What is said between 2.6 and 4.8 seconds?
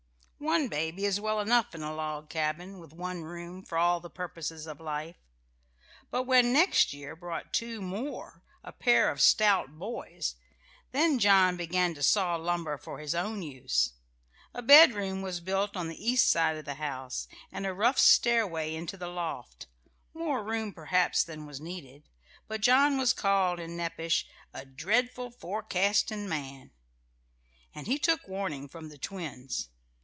with one room for all the purposes of